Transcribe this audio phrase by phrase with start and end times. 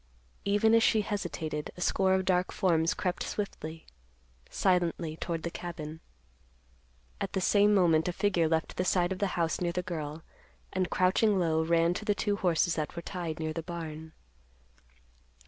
[0.45, 3.85] Even as she hesitated, a score of dark forms crept swiftly,
[4.49, 5.99] silently toward the cabin.
[7.21, 10.23] At the same moment a figure left the side of the house near the girl,
[10.73, 14.13] and, crouching low, ran to the two horses that were tied near the barn.